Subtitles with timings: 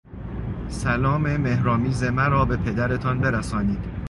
[0.69, 3.85] سلام مهر آمیز مرا به پدرتان برسانید.